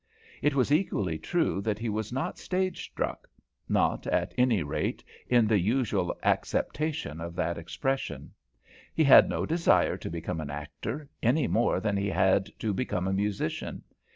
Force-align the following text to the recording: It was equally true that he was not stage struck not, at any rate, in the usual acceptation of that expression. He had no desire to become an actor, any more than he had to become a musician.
It 0.41 0.55
was 0.55 0.71
equally 0.71 1.19
true 1.19 1.61
that 1.61 1.77
he 1.77 1.87
was 1.87 2.11
not 2.11 2.39
stage 2.39 2.85
struck 2.85 3.27
not, 3.69 4.07
at 4.07 4.33
any 4.35 4.63
rate, 4.63 5.03
in 5.29 5.45
the 5.45 5.59
usual 5.59 6.17
acceptation 6.23 7.21
of 7.21 7.35
that 7.35 7.59
expression. 7.59 8.31
He 8.95 9.03
had 9.03 9.29
no 9.29 9.45
desire 9.45 9.97
to 9.97 10.09
become 10.09 10.41
an 10.41 10.49
actor, 10.49 11.07
any 11.21 11.45
more 11.45 11.79
than 11.79 11.97
he 11.97 12.07
had 12.09 12.49
to 12.61 12.73
become 12.73 13.07
a 13.07 13.13
musician. 13.13 13.83